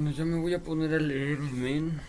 [0.00, 2.00] Bueno, ya me voy a poner a leer mail.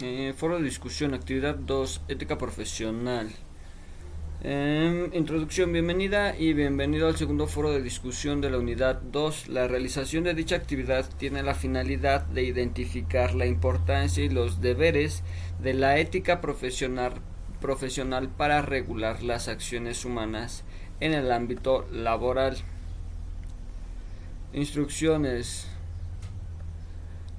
[0.00, 3.30] Eh, foro de discusión, actividad 2, ética profesional.
[4.42, 9.46] Em, introducción, bienvenida y bienvenido al segundo foro de discusión de la unidad 2.
[9.50, 15.22] La realización de dicha actividad tiene la finalidad de identificar la importancia y los deberes
[15.62, 17.20] de la ética profesional,
[17.60, 20.64] profesional para regular las acciones humanas
[20.98, 22.56] en el ámbito laboral.
[24.52, 25.68] Instrucciones.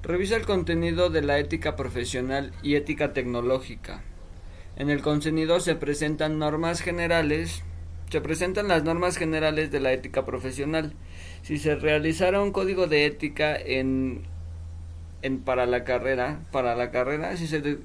[0.01, 4.01] Revisa el contenido de la ética profesional y ética tecnológica.
[4.77, 7.63] En el contenido se presentan normas generales,
[8.09, 10.93] se presentan las normas generales de la ética profesional.
[11.41, 14.23] Si se realizara un código de ética en,
[15.21, 17.79] en para la carrera, para la carrera, si se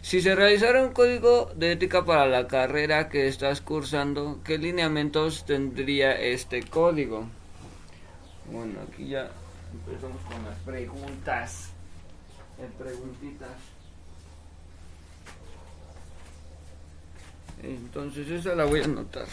[0.00, 5.44] si se realizara un código de ética para la carrera que estás cursando, ¿qué lineamientos
[5.44, 7.28] tendría este código?
[8.50, 9.28] Bueno, aquí ya
[9.72, 11.70] Empezamos con las preguntas.
[12.58, 13.56] En preguntitas.
[17.62, 19.26] Entonces esa la voy a anotar.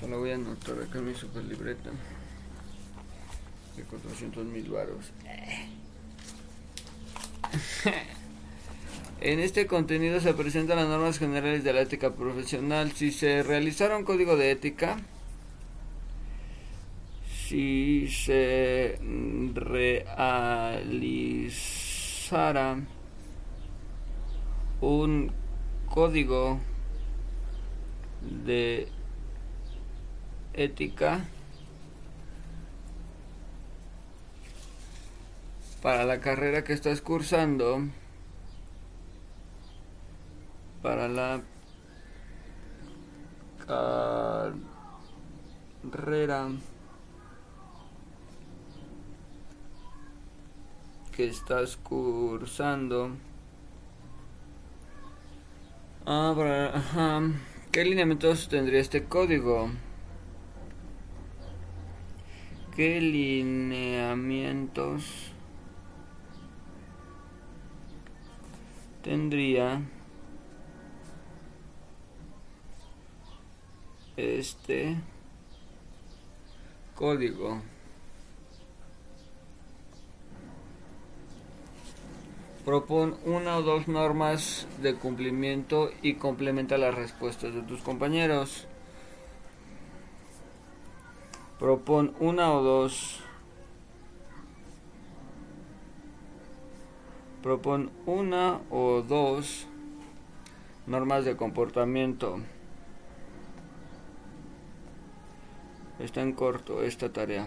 [0.00, 1.90] Solo voy a anotar acá en mi super libreta.
[3.76, 5.12] De 400 mil varos.
[9.22, 12.92] En este contenido se presentan las normas generales de la ética profesional.
[12.92, 14.96] Si se realizara un código de ética,
[17.46, 18.98] si se
[19.54, 19.98] realizara
[24.80, 25.32] un
[25.84, 26.58] código
[28.46, 28.88] de
[30.54, 31.26] ética
[35.82, 37.82] para la carrera que estás cursando,
[40.82, 41.40] para la
[45.82, 46.48] carrera
[51.12, 53.10] que estás cursando.
[56.06, 56.82] Ah, para,
[57.70, 59.70] ¿Qué lineamientos tendría este código?
[62.74, 65.30] ¿Qué lineamientos
[69.02, 69.82] tendría?
[74.20, 74.96] Este
[76.94, 77.62] código.
[82.64, 88.66] Propon una o dos normas de cumplimiento y complementa las respuestas de tus compañeros.
[91.58, 93.20] Propon una o dos.
[97.42, 99.66] Propon una o dos
[100.86, 102.40] normas de comportamiento
[106.00, 107.46] Está en corto esta tarea.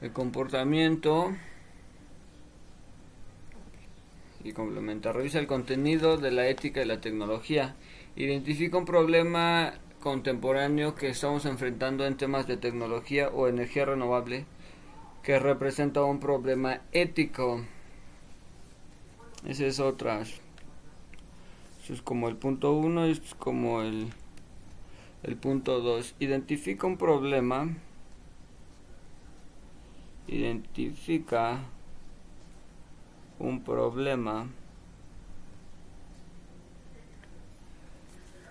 [0.00, 1.32] El comportamiento
[4.42, 5.12] y complementa.
[5.12, 7.76] Revisa el contenido de la ética y la tecnología.
[8.16, 14.46] Identifica un problema contemporáneo que estamos enfrentando en temas de tecnología o energía renovable
[15.22, 17.64] que representa un problema ético.
[19.46, 20.24] Esa es otra.
[21.88, 24.12] Es como el punto 1 y es como el,
[25.22, 26.14] el punto 2.
[26.20, 27.76] Identifica un problema.
[30.28, 31.58] Identifica
[33.38, 34.48] un problema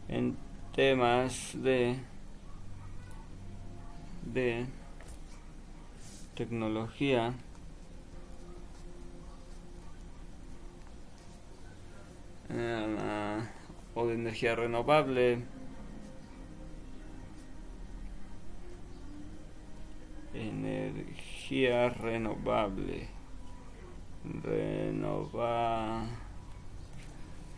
[0.07, 0.35] en
[0.73, 1.99] temas de
[4.33, 4.65] de
[6.39, 7.33] tecnología.
[12.47, 13.39] Eh,
[13.93, 15.43] o de energía renovable.
[20.33, 23.09] Energía renovable.
[24.23, 26.05] Renova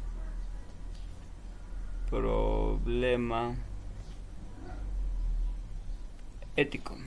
[2.09, 3.55] problema
[6.55, 6.97] ético.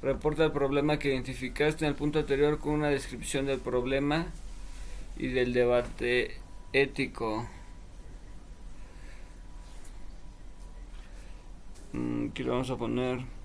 [0.00, 4.26] Reporta el problema que identificaste en el punto anterior con una descripción del problema
[5.16, 6.36] y del debate
[6.72, 7.48] ético.
[11.92, 13.37] Mm, aquí lo vamos a poner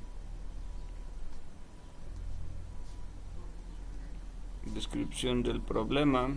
[4.74, 6.30] descripción del problema.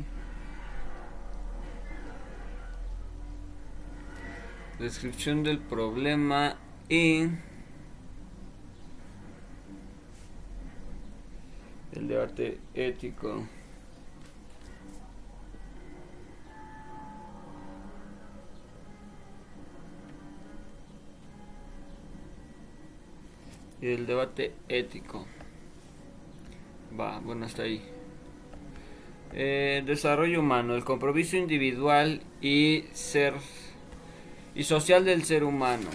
[4.79, 6.57] Descripción del problema
[6.89, 7.29] y
[11.93, 13.47] el debate ético.
[23.81, 25.27] Y el debate ético.
[26.99, 27.96] Va, bueno, hasta ahí.
[29.33, 33.35] Eh, desarrollo humano, el compromiso individual y ser
[34.55, 35.89] y social del ser humano.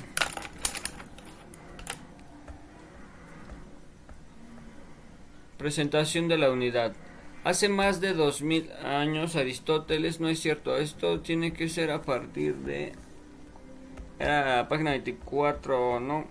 [5.57, 6.93] Presentación de la unidad.
[7.43, 12.55] Hace más de 2000 años Aristóteles, no es cierto, esto tiene que ser a partir
[12.57, 12.93] de...
[14.19, 16.27] Era la página 24, ¿no?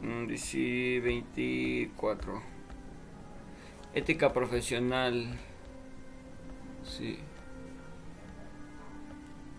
[0.00, 2.53] Mm, dice 24.
[3.94, 5.26] Ética profesional.
[6.82, 7.18] Sí.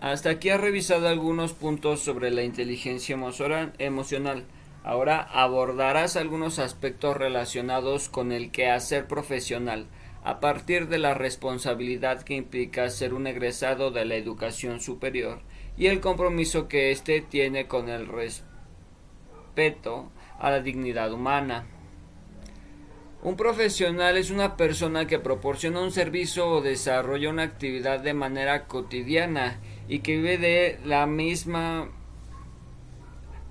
[0.02, 3.18] Hasta aquí ha revisado algunos puntos sobre la inteligencia
[3.80, 4.46] emocional.
[4.84, 9.88] Ahora abordarás algunos aspectos relacionados con el quehacer profesional,
[10.24, 15.42] a partir de la responsabilidad que implica ser un egresado de la educación superior
[15.78, 18.44] y el compromiso que éste tiene con el respeto
[20.40, 21.66] a la dignidad humana.
[23.26, 28.68] Un profesional es una persona que proporciona un servicio o desarrolla una actividad de manera
[28.68, 31.90] cotidiana y que vive de la misma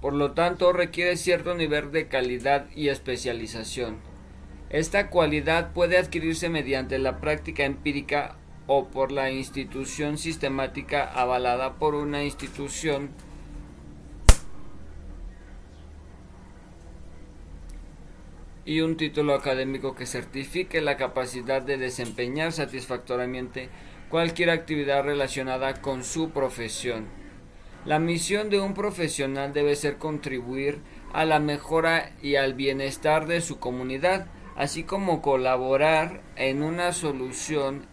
[0.01, 3.97] por lo tanto requiere cierto nivel de calidad y especialización.
[4.71, 8.37] Esta cualidad puede adquirirse mediante la práctica empírica
[8.69, 13.11] o por la institución sistemática avalada por una institución
[18.65, 23.69] y un título académico que certifique la capacidad de desempeñar satisfactoriamente
[24.09, 27.07] cualquier actividad relacionada con su profesión.
[27.85, 30.79] La misión de un profesional debe ser contribuir
[31.13, 34.27] a la mejora y al bienestar de su comunidad,
[34.57, 37.87] así como colaborar en una solución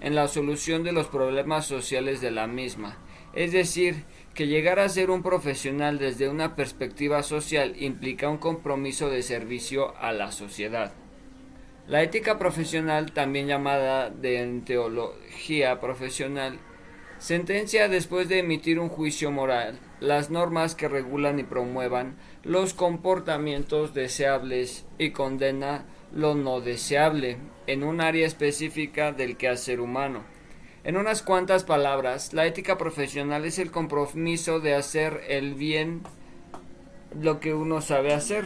[0.00, 2.98] en la solución de los problemas sociales de la misma.
[3.34, 4.04] Es decir,
[4.36, 9.96] que llegar a ser un profesional desde una perspectiva social implica un compromiso de servicio
[9.96, 10.92] a la sociedad.
[11.88, 16.58] La ética profesional, también llamada de teología profesional,
[17.18, 23.94] Sentencia después de emitir un juicio moral las normas que regulan y promuevan los comportamientos
[23.94, 30.35] deseables y condena lo no deseable en un área específica del quehacer humano.
[30.86, 36.02] En unas cuantas palabras, la ética profesional es el compromiso de hacer el bien
[37.20, 38.44] lo que uno sabe hacer.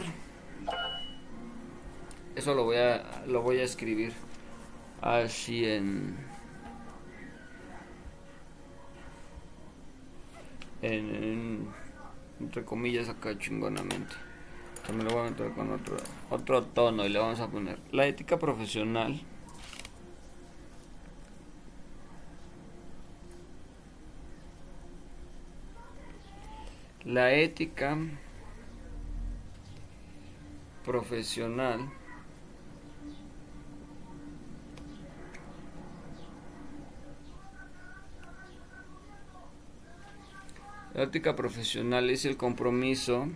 [2.35, 4.13] Eso lo voy a, lo voy a escribir
[5.01, 6.17] así en
[10.81, 11.67] en,
[12.39, 14.15] entre comillas acá chingonamente.
[14.87, 15.95] También lo voy a meter con otro,
[16.31, 19.21] otro tono y le vamos a poner la ética profesional.
[27.05, 27.97] La ética
[30.83, 31.89] profesional
[40.93, 43.29] La ética profesional es el compromiso,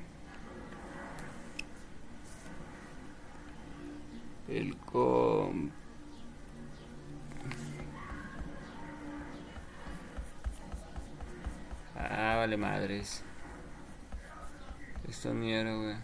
[4.50, 5.70] el com
[11.96, 13.24] Ah, vale madres.
[15.08, 15.96] Esto ni era, güey.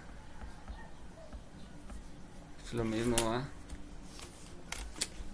[2.64, 3.44] Es lo mismo, ¿ah?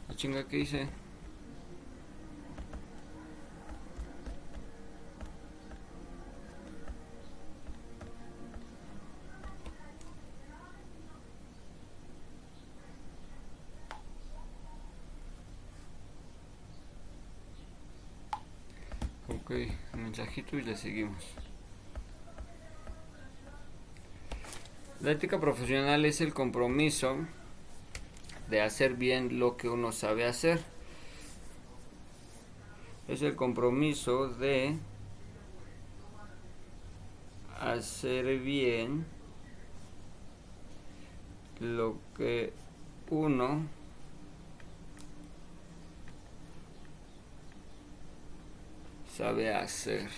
[0.07, 0.88] La chinga que hice.
[19.29, 19.51] Ok,
[19.93, 21.24] mensajito y le seguimos.
[25.00, 27.18] La ética profesional es el compromiso
[28.50, 30.60] de hacer bien lo que uno sabe hacer.
[33.08, 34.75] Es el compromiso de
[37.60, 39.06] hacer bien
[41.60, 42.51] lo que
[43.12, 43.68] uno
[49.16, 50.10] sabe hacer.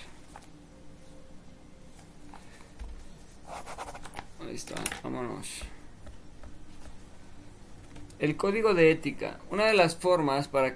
[5.04, 5.64] Vámonos.
[8.20, 9.40] El código de ética.
[9.50, 10.76] Una de las formas para,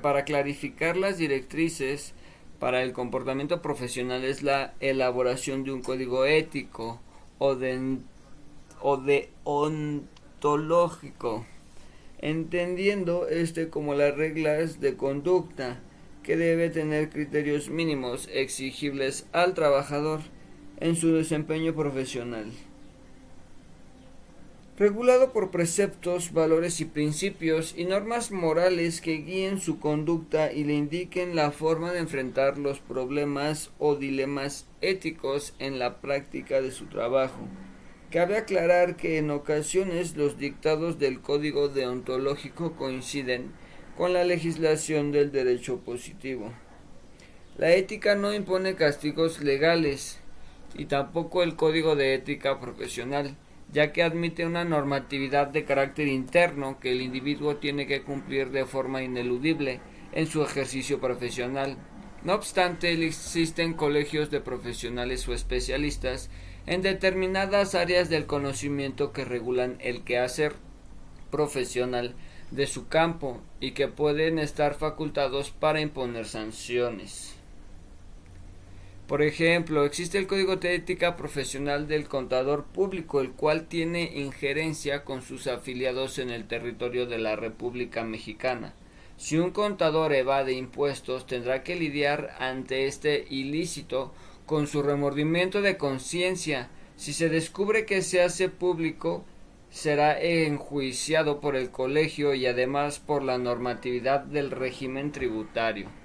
[0.00, 2.14] para clarificar las directrices
[2.58, 7.00] para el comportamiento profesional es la elaboración de un código ético
[7.38, 7.98] o de,
[8.80, 11.46] o de ontológico,
[12.18, 15.80] entendiendo este como las reglas de conducta
[16.22, 20.20] que debe tener criterios mínimos exigibles al trabajador
[20.78, 22.46] en su desempeño profesional.
[24.82, 30.74] Regulado por preceptos, valores y principios y normas morales que guíen su conducta y le
[30.74, 36.86] indiquen la forma de enfrentar los problemas o dilemas éticos en la práctica de su
[36.86, 37.46] trabajo.
[38.10, 43.52] Cabe aclarar que en ocasiones los dictados del código deontológico coinciden
[43.96, 46.52] con la legislación del derecho positivo.
[47.56, 50.18] La ética no impone castigos legales
[50.74, 53.36] y tampoco el código de ética profesional,
[53.72, 58.66] ya que admite una normatividad de carácter interno que el individuo tiene que cumplir de
[58.66, 59.80] forma ineludible
[60.12, 61.78] en su ejercicio profesional.
[62.22, 66.30] No obstante, existen colegios de profesionales o especialistas
[66.66, 70.54] en determinadas áreas del conocimiento que regulan el quehacer
[71.30, 72.14] profesional
[72.50, 77.34] de su campo y que pueden estar facultados para imponer sanciones.
[79.12, 85.04] Por ejemplo, existe el Código de Ética Profesional del Contador Público, el cual tiene injerencia
[85.04, 88.72] con sus afiliados en el territorio de la República Mexicana.
[89.18, 94.14] Si un contador evade impuestos, tendrá que lidiar ante este ilícito
[94.46, 96.70] con su remordimiento de conciencia.
[96.96, 99.26] Si se descubre que se hace público,
[99.68, 106.01] será enjuiciado por el colegio y además por la normatividad del régimen tributario.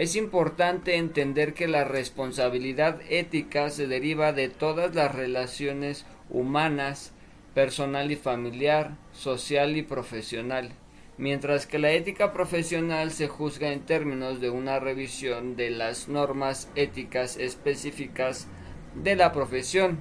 [0.00, 7.12] Es importante entender que la responsabilidad ética se deriva de todas las relaciones humanas,
[7.52, 10.70] personal y familiar, social y profesional,
[11.18, 16.70] mientras que la ética profesional se juzga en términos de una revisión de las normas
[16.76, 18.46] éticas específicas
[18.94, 20.00] de la profesión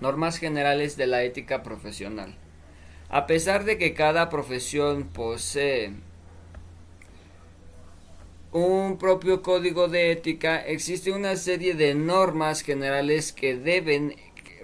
[0.00, 2.36] normas generales de la ética profesional.
[3.08, 5.94] A pesar de que cada profesión posee
[8.54, 14.14] un propio código de ética, existe una serie de normas generales que deben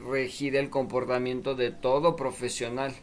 [0.09, 2.95] regir el comportamiento de todo profesional.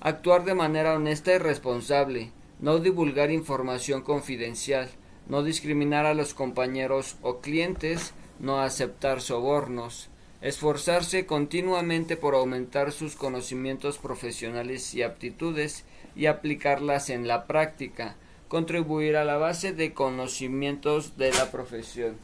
[0.00, 4.88] Actuar de manera honesta y responsable, no divulgar información confidencial,
[5.28, 10.08] no discriminar a los compañeros o clientes, no aceptar sobornos,
[10.40, 15.84] esforzarse continuamente por aumentar sus conocimientos profesionales y aptitudes
[16.16, 18.16] y aplicarlas en la práctica,
[18.52, 22.18] contribuir a la base de conocimientos de la profesión.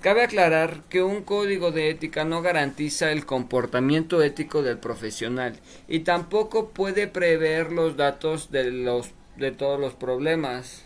[0.00, 5.58] Cabe aclarar que un código de ética no garantiza el comportamiento ético del profesional
[5.88, 10.84] y tampoco puede prever los datos de, los, de todos los problemas.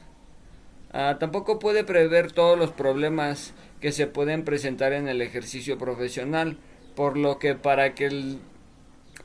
[0.94, 6.56] Ah, tampoco puede prever todos los problemas que se pueden presentar en el ejercicio profesional,
[6.96, 8.38] por lo que para que el,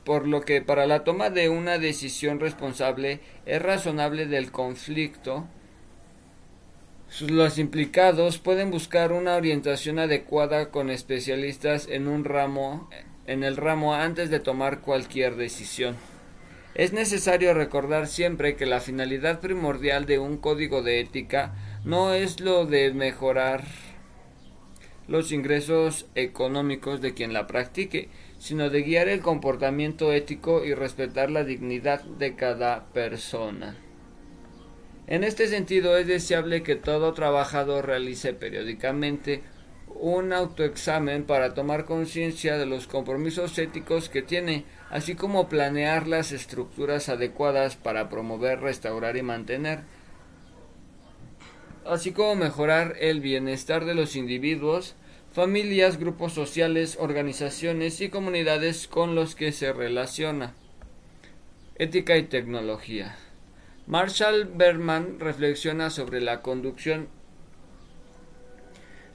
[0.04, 5.46] por lo que para la toma de una decisión responsable es razonable del conflicto
[7.20, 12.88] los implicados pueden buscar una orientación adecuada con especialistas en un ramo
[13.26, 15.96] en el ramo antes de tomar cualquier decisión.
[16.74, 22.40] Es necesario recordar siempre que la finalidad primordial de un código de ética no es
[22.40, 23.64] lo de mejorar
[25.06, 28.08] los ingresos económicos de quien la practique,
[28.44, 33.74] sino de guiar el comportamiento ético y respetar la dignidad de cada persona.
[35.06, 39.40] En este sentido es deseable que todo trabajador realice periódicamente
[39.88, 46.30] un autoexamen para tomar conciencia de los compromisos éticos que tiene, así como planear las
[46.30, 49.84] estructuras adecuadas para promover, restaurar y mantener
[51.86, 54.94] así como mejorar el bienestar de los individuos,
[55.34, 60.54] familias, grupos sociales, organizaciones y comunidades con los que se relaciona.
[61.74, 63.16] Ética y tecnología.
[63.88, 67.08] Marshall Berman reflexiona sobre la conducción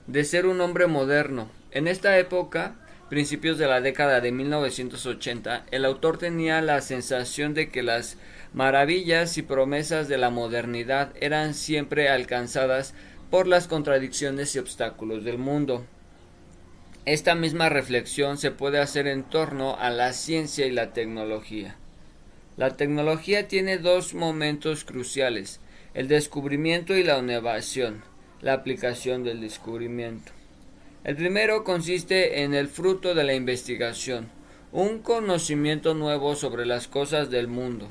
[0.07, 2.75] de ser un hombre moderno, En esta época,
[3.09, 8.17] principios de la década de 1980, el autor tenía la sensación de que las
[8.53, 12.93] maravillas y promesas de la modernidad eran siempre alcanzadas
[13.29, 15.85] por las contradicciones y obstáculos del mundo.
[17.09, 21.75] Esta misma reflexión se puede hacer en torno a la ciencia y la tecnología.
[22.55, 25.59] La tecnología tiene dos momentos cruciales,
[25.95, 28.03] el descubrimiento y la innovación,
[28.41, 30.33] la aplicación del descubrimiento.
[31.03, 34.29] El primero consiste en el fruto de la investigación,
[34.71, 37.89] un conocimiento nuevo sobre las cosas del mundo.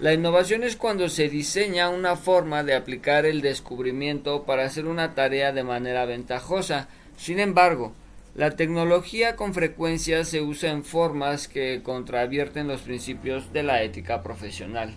[0.00, 5.14] La innovación es cuando se diseña una forma de aplicar el descubrimiento para hacer una
[5.14, 6.88] tarea de manera ventajosa.
[7.16, 7.94] Sin embargo,
[8.38, 14.22] la tecnología con frecuencia se usa en formas que contravierten los principios de la ética
[14.22, 14.94] profesional.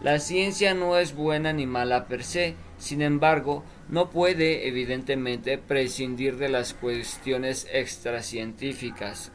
[0.00, 6.38] La ciencia no es buena ni mala per se, sin embargo, no puede evidentemente prescindir
[6.38, 9.30] de las cuestiones extracientíficas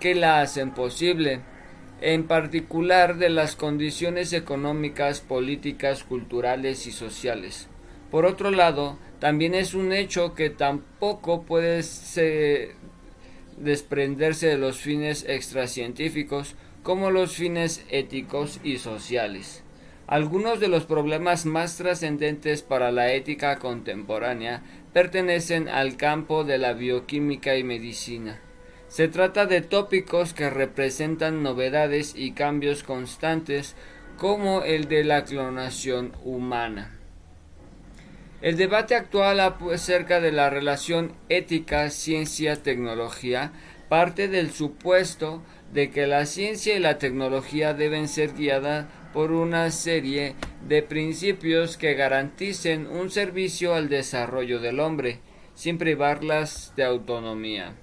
[0.00, 1.38] que la hacen posible
[2.00, 7.68] en particular de las condiciones económicas, políticas, culturales y sociales.
[8.12, 11.82] Por otro lado, también es un hecho que tampoco puede
[13.56, 19.64] desprenderse de los fines extracientíficos como los fines éticos y sociales.
[20.06, 26.74] Algunos de los problemas más trascendentes para la ética contemporánea pertenecen al campo de la
[26.74, 28.42] bioquímica y medicina.
[28.88, 33.74] Se trata de tópicos que representan novedades y cambios constantes
[34.18, 36.98] como el de la clonación humana.
[38.42, 43.52] El debate actual acerca de la relación ética ciencia-tecnología
[43.88, 49.70] parte del supuesto de que la ciencia y la tecnología deben ser guiadas por una
[49.70, 50.34] serie
[50.66, 55.20] de principios que garanticen un servicio al desarrollo del hombre,
[55.54, 57.74] sin privarlas de autonomía.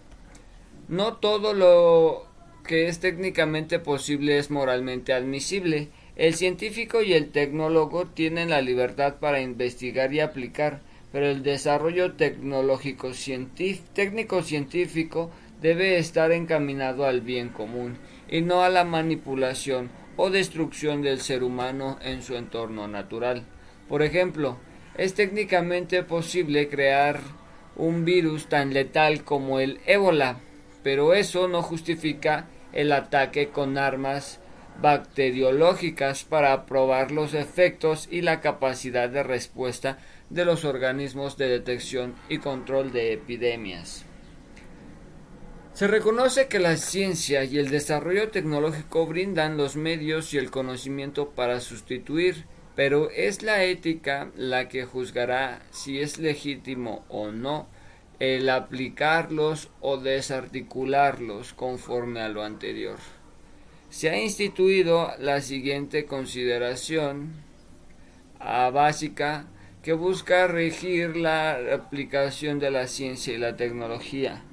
[0.89, 2.27] No todo lo
[2.65, 5.87] que es técnicamente posible es moralmente admisible.
[6.19, 10.81] El científico y el tecnólogo tienen la libertad para investigar y aplicar,
[11.13, 13.11] pero el desarrollo tecnológico
[13.93, 17.97] técnico científico debe estar encaminado al bien común
[18.29, 23.45] y no a la manipulación o destrucción del ser humano en su entorno natural.
[23.87, 24.57] Por ejemplo,
[24.97, 27.21] es técnicamente posible crear
[27.77, 30.39] un virus tan letal como el ébola,
[30.83, 34.38] pero eso no justifica el ataque con armas
[34.81, 39.97] bacteriológicas para probar los efectos y la capacidad de respuesta
[40.29, 44.05] de los organismos de detección y control de epidemias.
[45.73, 51.29] Se reconoce que la ciencia y el desarrollo tecnológico brindan los medios y el conocimiento
[51.29, 57.67] para sustituir, pero es la ética la que juzgará si es legítimo o no
[58.19, 62.97] el aplicarlos o desarticularlos conforme a lo anterior.
[63.89, 67.33] Se ha instituido la siguiente consideración
[68.39, 69.47] básica
[69.81, 74.43] que busca regir la aplicación de la ciencia y la tecnología.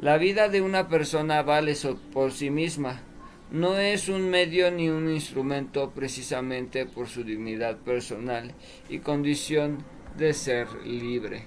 [0.00, 1.76] La vida de una persona vale
[2.12, 3.02] por sí misma,
[3.50, 8.54] no es un medio ni un instrumento precisamente por su dignidad personal
[8.88, 9.84] y condición
[10.16, 11.44] de ser libre.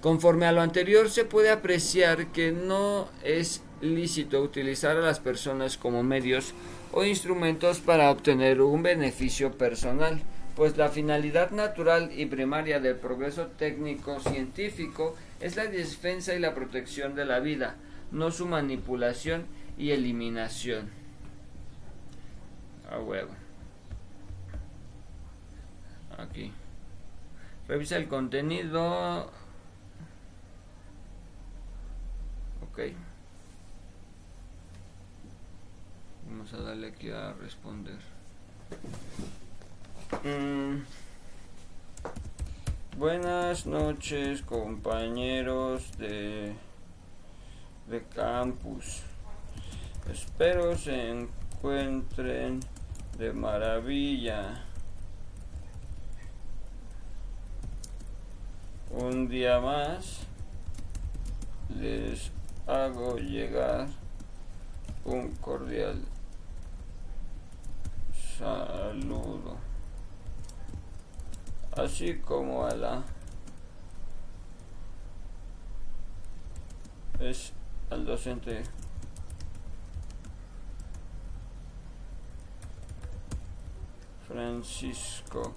[0.00, 5.76] Conforme a lo anterior se puede apreciar que no es lícito utilizar a las personas
[5.76, 6.54] como medios
[6.92, 10.20] o instrumentos para obtener un beneficio personal,
[10.56, 16.54] pues la finalidad natural y primaria del progreso técnico científico es la defensa y la
[16.54, 17.76] protección de la vida,
[18.10, 20.90] no su manipulación y eliminación.
[22.90, 23.30] A huevo.
[26.16, 26.52] Aquí.
[27.68, 29.30] Revisa el contenido
[36.38, 37.98] Vamos a darle aquí a responder.
[40.22, 40.84] Mm.
[42.96, 46.54] Buenas noches compañeros de,
[47.88, 49.02] de campus.
[50.08, 52.60] Espero se encuentren
[53.18, 54.64] de maravilla.
[58.92, 60.20] Un día más
[61.76, 62.30] les
[62.68, 63.88] hago llegar
[65.04, 66.00] un cordial
[68.38, 69.56] saludo,
[71.76, 73.02] así como a la
[77.18, 77.52] es
[77.90, 78.62] al docente
[84.28, 85.54] Francisco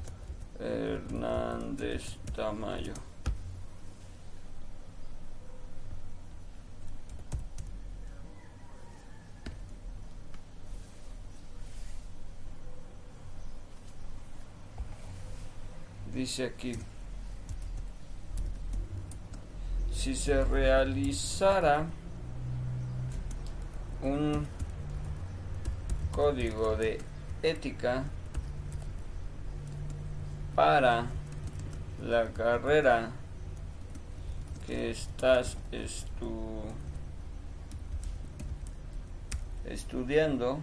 [0.59, 3.10] Hernández Tamayo.
[16.21, 16.73] Dice aquí,
[19.91, 21.87] si se realizara
[24.03, 24.45] un
[26.11, 26.99] código de
[27.41, 28.03] ética
[30.53, 31.07] para
[32.03, 33.09] la carrera
[34.67, 36.61] que estás estu
[39.65, 40.59] estudiando,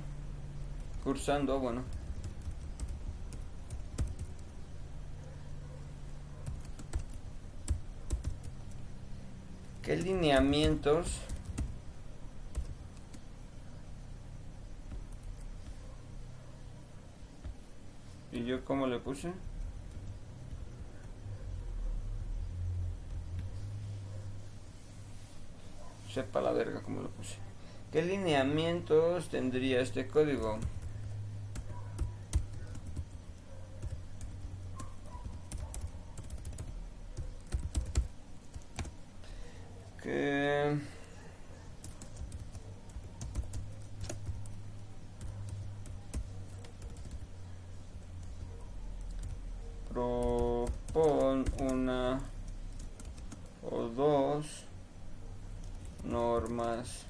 [1.03, 1.83] cursando, bueno,
[9.89, 11.23] ¿Qué lineamientos
[18.33, 19.33] ¿Y yo cómo le puse?
[26.13, 27.37] Sepa la verga cómo lo puse.
[27.91, 30.59] ¿Qué lineamientos tendría este código?
[40.03, 40.79] Que
[49.93, 52.21] propon una
[53.71, 54.65] o dos
[56.05, 57.05] normas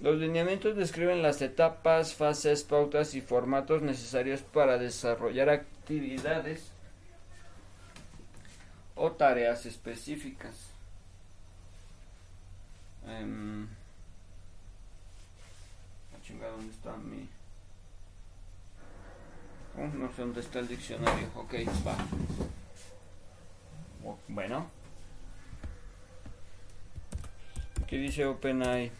[0.00, 6.70] Los lineamientos describen las etapas, fases, pautas y formatos necesarios para desarrollar actividades
[8.94, 10.54] o tareas específicas.
[13.04, 13.68] Um,
[16.26, 17.28] chinga, ¿dónde está mi...?
[19.78, 21.28] Oh, no sé dónde está el diccionario.
[21.34, 21.54] Ok,
[21.86, 21.96] va.
[24.28, 24.70] Bueno.
[27.86, 28.90] ¿Qué dice OpenAI?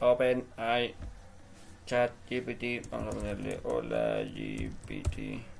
[0.00, 0.94] OpenAI
[1.86, 2.88] Chat GPT.
[2.90, 5.52] Vamos a ponerle hola GPT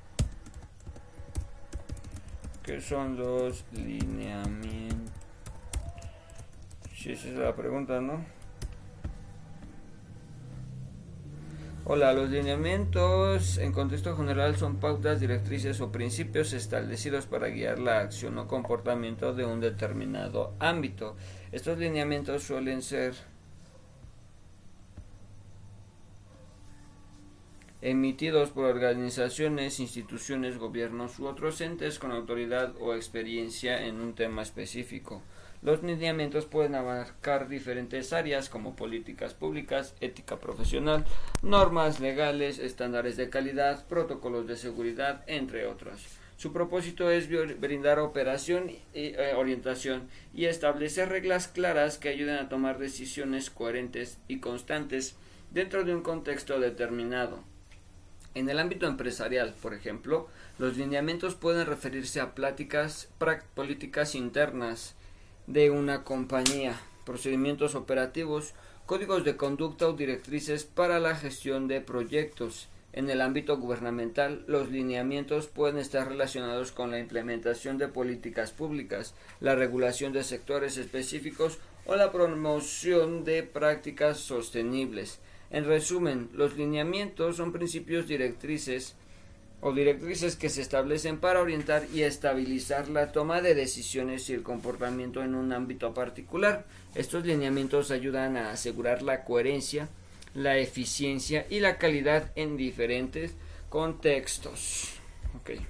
[2.63, 5.11] que son los lineamientos?
[6.95, 8.25] Si esa es la pregunta, ¿no?
[11.85, 17.99] Hola, los lineamientos en contexto general son pautas, directrices o principios establecidos para guiar la
[17.99, 21.17] acción o comportamiento de un determinado ámbito.
[21.51, 23.15] Estos lineamientos suelen ser
[27.81, 34.41] emitidos por organizaciones, instituciones, gobiernos u otros entes con autoridad o experiencia en un tema
[34.41, 35.21] específico.
[35.63, 41.05] Los lineamientos pueden abarcar diferentes áreas como políticas públicas, ética profesional,
[41.41, 46.05] normas legales, estándares de calidad, protocolos de seguridad, entre otros.
[46.35, 52.49] Su propósito es brindar operación y eh, orientación y establecer reglas claras que ayuden a
[52.49, 55.15] tomar decisiones coherentes y constantes
[55.51, 57.41] dentro de un contexto determinado.
[58.35, 63.07] En el ámbito empresarial, por ejemplo, los lineamientos pueden referirse a pláticas,
[63.55, 64.95] políticas internas
[65.47, 66.79] de una compañía.
[67.05, 68.53] procedimientos operativos,
[68.85, 72.69] códigos de conducta o directrices para la gestión de proyectos.
[72.93, 79.15] En el ámbito gubernamental, los lineamientos pueden estar relacionados con la implementación de políticas públicas,
[79.41, 85.19] la regulación de sectores específicos o la promoción de prácticas sostenibles.
[85.49, 88.95] En resumen, los lineamientos son principios directrices
[89.65, 94.43] o directrices que se establecen para orientar y estabilizar la toma de decisiones y el
[94.43, 96.65] comportamiento en un ámbito particular.
[96.95, 99.87] Estos lineamientos ayudan a asegurar la coherencia,
[100.33, 103.35] la eficiencia y la calidad en diferentes
[103.69, 104.95] contextos.
[105.39, 105.65] Okay.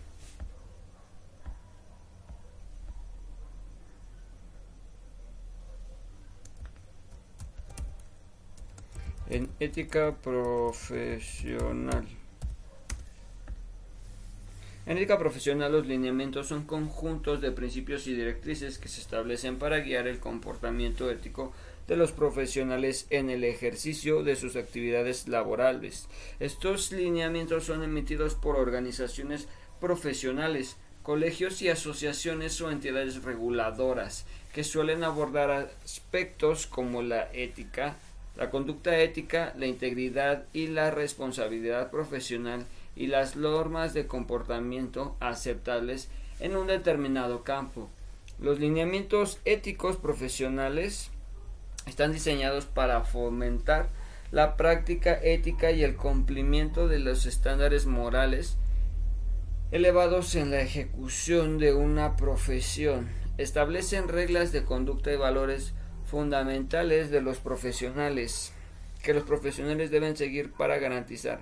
[9.30, 12.08] En ética profesional.
[14.86, 19.80] En ética profesional los lineamientos son conjuntos de principios y directrices que se establecen para
[19.80, 21.54] guiar el comportamiento ético
[21.88, 26.10] de los profesionales en el ejercicio de sus actividades laborales.
[26.42, 29.48] Estos lineamientos son emitidos por organizaciones
[29.80, 37.96] profesionales, colegios y asociaciones o entidades reguladoras que suelen abordar aspectos como la ética,
[38.36, 46.10] la conducta ética, la integridad y la responsabilidad profesional y las normas de comportamiento aceptables
[46.40, 47.90] en un determinado campo.
[48.40, 51.12] Los lineamientos éticos profesionales
[51.86, 53.90] están diseñados para fomentar
[54.32, 58.58] la práctica ética y el cumplimiento de los estándares morales
[59.72, 63.10] elevados en la ejecución de una profesión.
[63.38, 65.74] Establecen reglas de conducta y valores
[66.06, 68.54] fundamentales de los profesionales
[69.02, 71.42] que los profesionales deben seguir para garantizar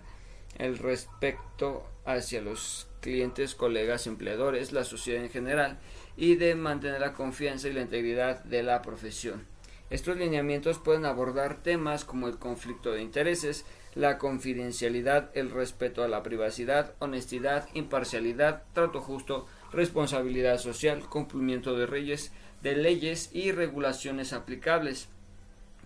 [0.57, 5.79] el respeto hacia los clientes, colegas, empleadores, la sociedad en general
[6.17, 9.45] y de mantener la confianza y la integridad de la profesión.
[9.89, 16.07] Estos lineamientos pueden abordar temas como el conflicto de intereses, la confidencialidad, el respeto a
[16.07, 22.31] la privacidad, honestidad, imparcialidad, trato justo, responsabilidad social, cumplimiento de leyes,
[22.63, 25.09] de leyes y regulaciones aplicables.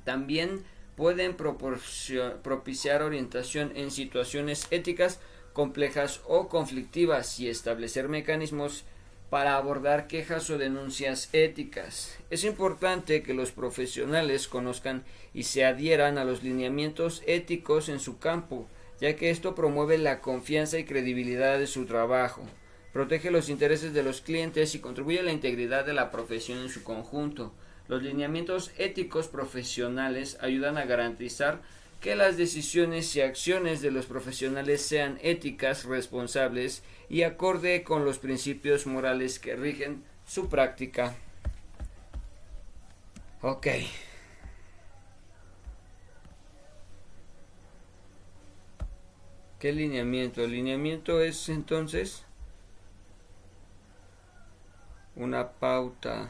[0.03, 0.63] También
[0.95, 5.19] pueden propiciar orientación en situaciones éticas
[5.53, 8.83] complejas o conflictivas y establecer mecanismos
[9.29, 12.17] para abordar quejas o denuncias éticas.
[12.29, 15.03] Es importante que los profesionales conozcan
[15.33, 18.67] y se adhieran a los lineamientos éticos en su campo,
[19.01, 22.43] ya que esto promueve la confianza y credibilidad de su trabajo,
[22.93, 26.69] protege los intereses de los clientes y contribuye a la integridad de la profesión en
[26.69, 27.53] su conjunto.
[27.87, 31.61] Los lineamientos éticos profesionales ayudan a garantizar
[32.01, 38.19] que las decisiones y acciones de los profesionales sean éticas, responsables y acorde con los
[38.19, 41.15] principios morales que rigen su práctica.
[43.41, 43.67] Ok.
[49.59, 50.43] ¿Qué lineamiento?
[50.43, 52.23] El lineamiento es entonces
[55.15, 56.29] una pauta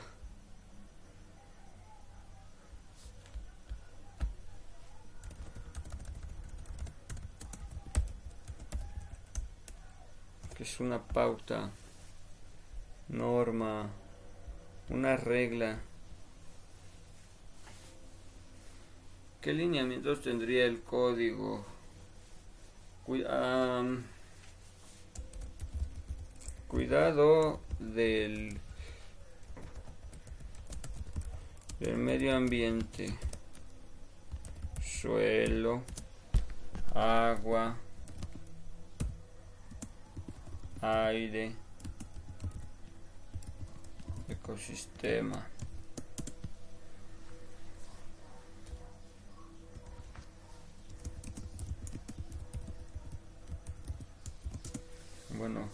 [10.66, 11.70] es una pauta,
[13.08, 13.88] norma,
[14.90, 15.78] una regla.
[19.42, 21.64] ¿Qué lineamientos tendría el código?
[26.68, 28.58] cuidado del,
[31.80, 33.16] del medio ambiente,
[34.82, 35.84] suelo,
[36.96, 37.78] agua,
[40.86, 41.52] aire,
[44.30, 45.48] ecosistema.
[55.38, 55.68] Bueno,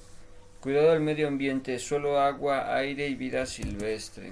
[0.62, 4.32] cuidado del medio ambiente, suelo, agua, aire y vida silvestre.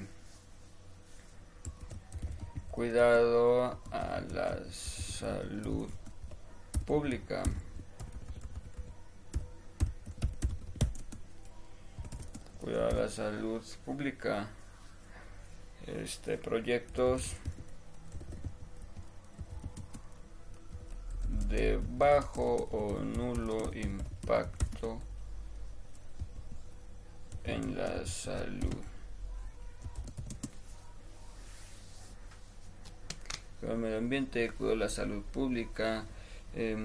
[2.71, 5.89] Cuidado a la salud
[6.85, 7.43] pública.
[12.59, 14.47] Cuidado de la salud pública,
[15.87, 17.33] este, proyectos
[21.47, 24.99] de bajo o nulo impacto
[27.45, 28.83] en la salud.
[33.61, 36.05] Del medio ambiente, cuidado de la salud pública.
[36.55, 36.75] Eh,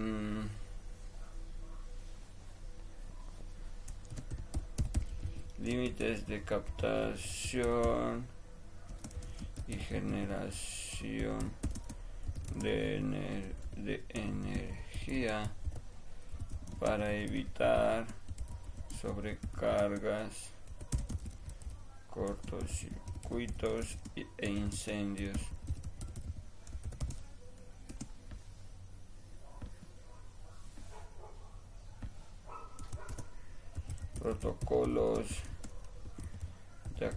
[5.64, 8.26] límites de captación
[9.66, 11.38] y generación
[12.56, 15.50] de, de energía
[16.78, 18.06] para evitar
[19.00, 20.50] sobrecargas,
[22.10, 23.96] cortocircuitos
[24.36, 25.38] e incendios.
[34.24, 35.26] protocolos
[36.98, 37.10] de,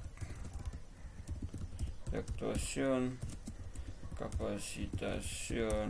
[2.18, 3.18] actuación,
[4.18, 5.90] capacitación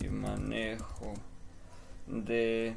[0.00, 1.14] y manejo
[2.06, 2.76] de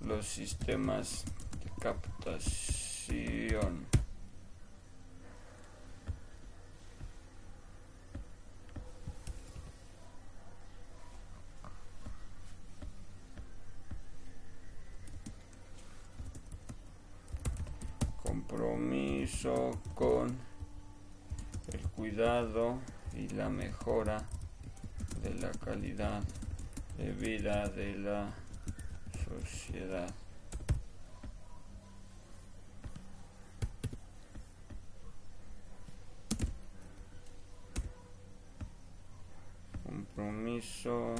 [0.00, 1.24] los sistemas
[1.62, 2.92] de captación.
[18.22, 19.11] compromiso
[19.94, 20.36] con
[21.72, 22.80] el cuidado
[23.14, 24.20] y la mejora
[25.22, 26.20] de la calidad
[26.98, 28.34] de vida de la
[29.24, 30.12] sociedad.
[39.84, 41.14] Compromiso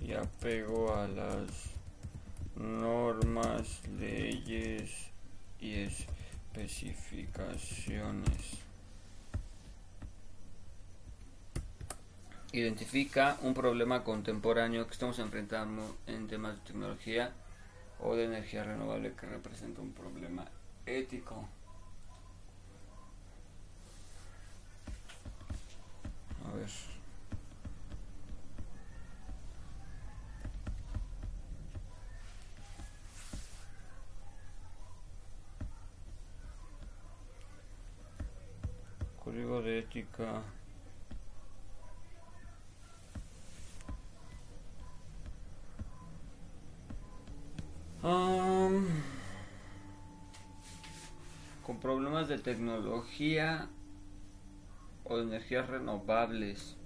[0.00, 1.74] y apego a las
[2.56, 5.10] normas, leyes
[5.60, 8.62] y especificaciones.
[12.52, 17.34] Identifica un problema contemporáneo que estamos enfrentando en temas de tecnología
[18.00, 20.46] o de energía renovable que representa un problema
[20.86, 21.46] ético.
[26.50, 26.68] A ver.
[39.24, 40.42] Código de ética.
[51.68, 53.68] con problemas de tecnología
[55.08, 56.76] o energías renovables.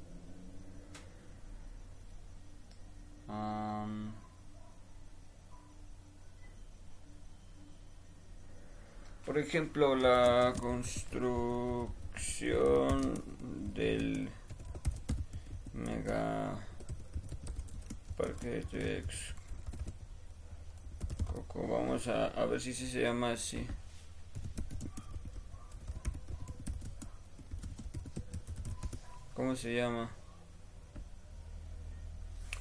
[9.25, 13.15] por ejemplo, la construcción
[13.75, 14.29] del
[15.73, 16.59] mega
[18.17, 19.05] parque de
[21.33, 21.67] Coco.
[21.67, 23.67] Vamos a, a ver si se llama así.
[29.35, 30.11] ¿Cómo se llama?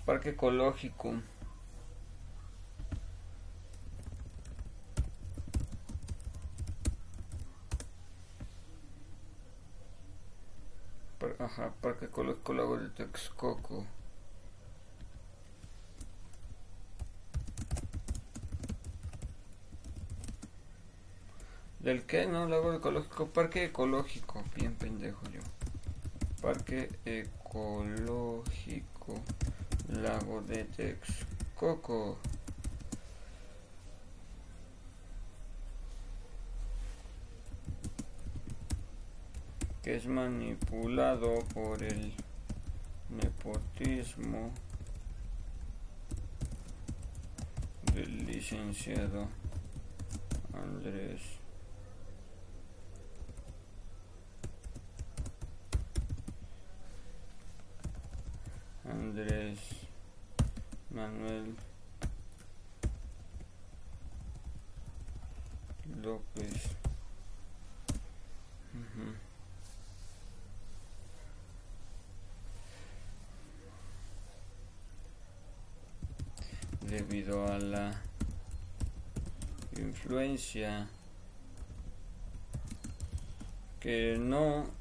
[0.05, 1.13] Parque ecológico.
[11.39, 13.85] Ajá, Parque Ecológico Lago de Texcoco.
[21.79, 22.27] ¿Del qué?
[22.27, 24.43] No, Lago Ecológico, Parque Ecológico.
[24.55, 25.41] Bien pendejo yo.
[26.41, 28.41] Parque Ecológico
[29.89, 32.17] Lago de Texcoco.
[39.83, 42.13] que es manipulado por el
[43.09, 44.51] nepotismo
[47.93, 49.27] del licenciado
[50.53, 51.40] Andrés
[60.89, 61.55] Manuel
[66.01, 66.75] López.
[76.81, 78.01] Debido a la
[79.77, 80.89] influencia
[83.79, 84.80] que no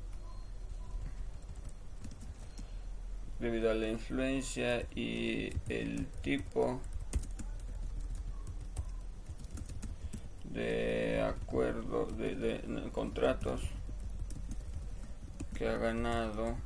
[3.40, 6.80] debido a la influencia y el tipo
[10.44, 13.62] de acuerdo de, contratos
[15.54, 16.56] que ha ganado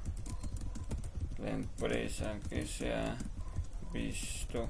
[1.39, 3.16] la empresa que se ha
[3.93, 4.68] visto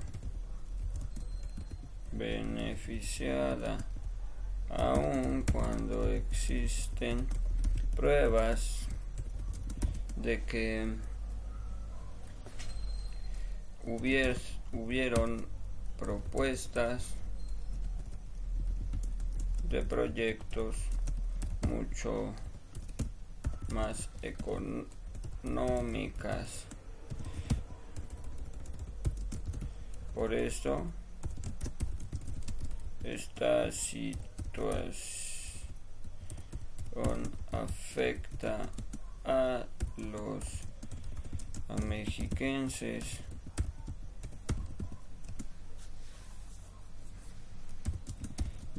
[2.12, 3.78] beneficiada
[4.68, 7.26] aun cuando existen
[7.96, 8.88] pruebas
[10.16, 11.13] de que
[13.86, 15.46] hubieron
[15.98, 17.14] propuestas
[19.68, 20.76] de proyectos
[21.68, 22.32] mucho
[23.72, 26.64] más económicas.
[30.14, 30.86] Por esto,
[33.02, 35.34] esta situación
[37.50, 38.68] afecta
[39.24, 39.66] a
[39.96, 40.44] los
[41.86, 43.20] mexiquenses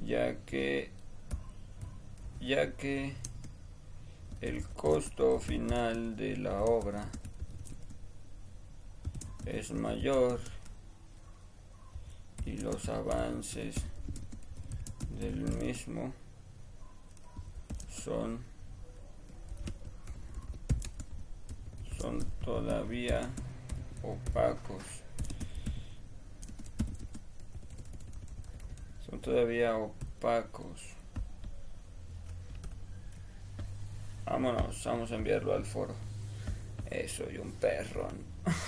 [0.05, 0.91] ya que
[2.39, 3.15] ya que
[4.41, 7.09] el costo final de la obra
[9.45, 10.39] es mayor
[12.45, 13.75] y los avances
[15.19, 16.13] del mismo
[17.89, 18.43] son
[21.97, 23.27] son todavía
[24.03, 25.04] opacos
[29.19, 30.95] todavía opacos.
[34.25, 35.93] Vámonos vamos a enviarlo al foro.
[36.89, 38.23] Eso y un perrón.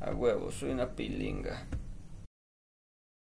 [0.00, 1.66] A huevo soy una pilinga